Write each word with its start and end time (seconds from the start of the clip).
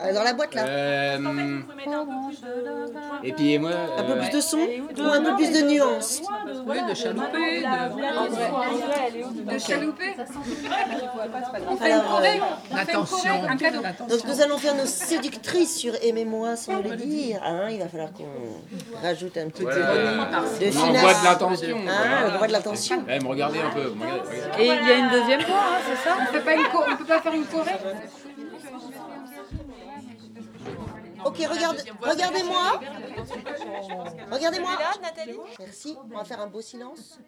Ah, 0.00 0.12
Dans 0.12 0.22
la 0.24 0.32
boîte 0.32 0.54
là. 0.54 0.64
Euh, 0.66 1.18
et 3.22 3.32
puis 3.32 3.58
moi. 3.58 3.70
Un 3.98 4.02
peu 4.04 4.12
euh, 4.12 4.20
plus 4.20 4.30
de 4.30 4.40
son 4.40 4.58
ou 4.58 5.02
un 5.02 5.20
peu 5.22 5.34
plus 5.36 5.50
de 5.52 5.60
nuances 5.68 6.22
Oui, 6.66 6.76
de 6.88 6.94
chalouper, 6.94 7.60
de- 7.60 9.54
De 9.54 9.58
chalouper 9.58 10.14
On 11.68 11.76
fait 11.76 11.90
une 11.92 12.02
choré. 12.02 12.40
euh, 12.40 12.74
On 13.44 13.48
un 13.48 13.56
cadeau. 13.56 13.80
Donc 14.08 14.24
nous 14.26 14.40
allons 14.42 14.58
faire 14.58 14.74
nos 14.74 14.86
séductrices 14.86 15.76
sur 15.76 15.92
Aimez-moi 16.02 16.56
sans 16.56 16.78
le 16.80 16.96
dire. 16.96 17.40
hein. 17.44 17.68
il 17.70 17.78
va 17.78 17.88
falloir 17.88 18.12
qu'on 18.12 18.26
rajoute 19.02 19.36
un 19.36 19.48
petit 19.48 19.64
peu 19.64 19.74
de 19.74 19.80
On 19.80 20.72
finesse. 20.72 20.76
envoie 20.76 21.14
de 21.14 21.24
l'attention. 21.24 21.76
Ah, 21.88 22.26
on 22.34 22.38
voit 22.38 22.46
de 22.48 22.52
l'attention. 22.52 23.04
Eh, 23.08 23.18
me 23.20 23.28
regardez 23.28 23.60
un 23.60 23.70
peu. 23.70 23.92
Et 24.58 24.66
il 24.66 24.88
y 24.88 24.90
a 24.90 24.94
une 24.94 25.10
deuxième 25.10 25.40
voix, 25.42 25.56
hein, 25.56 25.78
c'est 25.86 26.08
ça? 26.08 26.16
On 26.16 26.22
on 26.92 26.96
peut 26.96 27.04
pas 27.04 27.20
faire 27.20 27.34
une 27.34 27.44
choré? 27.46 27.70
Ok, 31.24 31.36
regarde, 31.38 31.78
regardez-moi. 32.00 32.80
Regardez-moi. 34.30 34.78
Merci. 35.58 35.96
On 36.12 36.16
va 36.16 36.24
faire 36.24 36.40
un 36.40 36.46
beau 36.46 36.60
silence. 36.60 37.18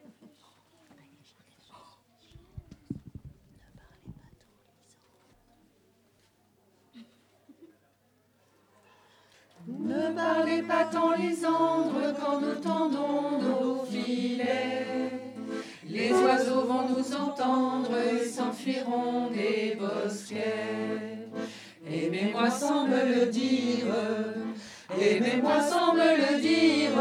Ne 9.68 10.14
parlez 10.14 10.62
pas 10.62 10.84
tant 10.84 11.16
les 11.16 11.44
andres 11.44 12.14
quand 12.20 12.40
nous 12.40 12.54
tendons 12.54 13.40
nos 13.40 13.84
filets. 13.84 15.10
Les 15.84 16.12
oiseaux 16.12 16.62
vont 16.62 16.88
nous 16.88 17.14
entendre 17.14 17.90
et 17.98 18.24
s'enfuiront 18.28 19.30
des. 19.30 19.55
Aimez-moi 22.46 22.60
sans 22.60 22.86
me 22.86 23.02
le 23.12 23.26
dire, 23.26 23.92
aimez-moi 24.96 25.60
sans 25.62 25.94
me 25.94 26.16
le 26.16 26.40
dire. 26.40 26.92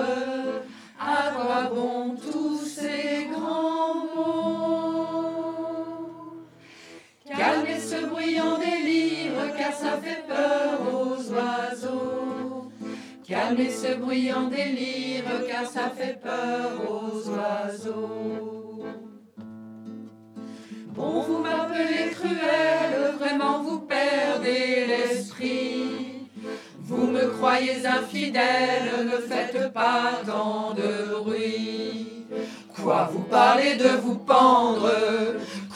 À 0.99 1.29
quoi 1.35 1.69
bon 1.71 2.15
tous 2.15 2.57
ces 2.65 3.27
grands 3.31 3.93
mots? 3.93 5.05
Calmez 7.27 7.79
ce 7.79 8.07
bruyant 8.07 8.57
délire, 8.57 9.55
car 9.55 9.73
ça 9.73 9.99
fait 10.01 10.23
peur 10.27 10.79
aux 10.91 11.19
oiseaux. 11.31 12.71
Calmez 13.27 13.69
ce 13.69 13.97
bruyant 13.97 14.47
délire, 14.47 15.25
car 15.47 15.67
ça 15.67 15.91
fait 15.95 16.19
peur 16.23 16.71
aux 16.89 17.29
oiseaux. 17.29 18.24
Vous 27.55 27.61
me 27.61 27.67
croyez 27.67 27.85
infidèle, 27.85 29.05
ne 29.05 29.17
faites 29.17 29.71
pas 29.71 30.19
tant 30.25 30.73
de 30.73 31.23
bruit. 31.23 32.25
Quoi 32.75 33.09
vous 33.11 33.23
parlez 33.23 33.75
de 33.75 33.87
vous 34.01 34.15
pendre? 34.15 34.91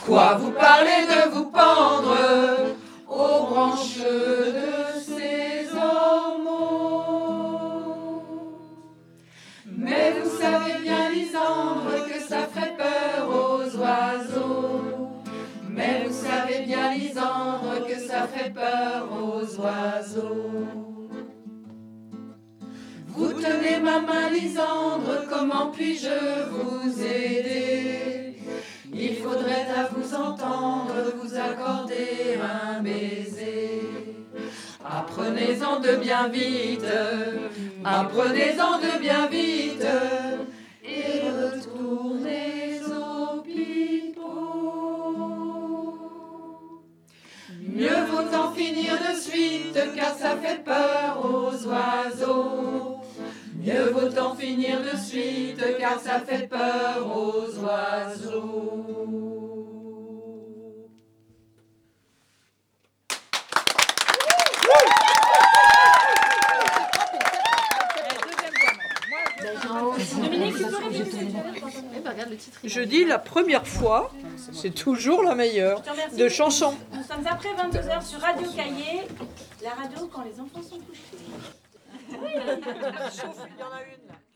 Quoi 0.05 0.33
vous 0.35 0.51
parlez 0.51 1.05
de 1.07 1.29
vous 1.31 1.45
pendre? 1.45 2.17
Aux 3.07 3.45
branches 3.47 3.99
de 3.99 4.99
ces 4.99 5.69
ormeaux 5.73 7.13
Mais 9.65 10.15
vous 10.21 10.29
savez 10.29 10.79
bien, 10.83 11.09
Lisandre, 11.11 12.05
que 12.07 12.19
ça 12.19 12.47
ferait 12.53 12.75
peur 12.75 13.29
aux 13.29 13.63
oiseaux. 13.77 14.81
Mais 15.69 16.03
vous 16.05 16.13
savez 16.13 16.65
bien, 16.65 16.93
Lisandre, 16.93 17.87
que 17.87 17.97
ça 17.97 18.27
ferait 18.27 18.51
peur 18.51 19.07
aux 19.13 19.61
oiseaux. 19.61 20.88
Comment 25.29 25.67
puis-je 25.71 26.49
vous 26.51 27.01
aider? 27.01 28.35
Il 28.93 29.15
faudrait 29.17 29.67
à 29.75 29.89
vous 29.93 30.13
entendre 30.15 30.95
vous 31.21 31.35
accorder 31.35 32.37
un 32.41 32.81
baiser. 32.81 33.81
Apprenez-en 34.83 35.79
de 35.79 35.95
bien 35.97 36.27
vite, 36.29 36.85
apprenez-en 37.83 38.79
de 38.79 38.99
bien 38.99 39.27
vite, 39.27 39.85
et 40.83 41.21
retournez 41.29 42.81
au 42.85 43.41
pipeau. 43.41 44.29
Mieux 47.61 48.01
vaut 48.09 48.35
en 48.35 48.51
finir 48.51 48.93
de 48.97 49.13
suite, 49.15 49.79
car 49.95 50.13
ça 50.15 50.31
fait 50.37 50.63
peur 50.63 50.88
finir 54.39 54.81
de 54.81 54.97
suite, 54.97 55.63
car 55.79 55.99
ça 55.99 56.19
fait 56.21 56.47
peur 56.47 57.05
aux 57.05 57.59
oiseaux. 57.59 58.85
Je 72.63 72.81
dis 72.81 73.05
la 73.05 73.19
première 73.19 73.67
fois, 73.67 74.11
c'est 74.53 74.73
toujours 74.73 75.23
la 75.23 75.35
meilleure, 75.35 75.81
de 76.17 76.29
chanson. 76.29 76.75
Nous 76.93 77.03
sommes 77.03 77.27
après 77.27 77.49
22h 77.49 78.01
sur 78.03 78.19
Radio 78.19 78.47
Cahier, 78.55 79.07
la 79.61 79.71
radio 79.71 80.09
quand 80.11 80.23
les 80.23 80.39
enfants 80.39 80.61
sont 80.61 80.79
couchés. 80.79 81.17
Sauf, 83.11 83.35
il 83.47 83.59
y 83.59 83.63
en 83.63 83.71
a 83.71 83.81
une 83.83 84.07
là. 84.07 84.28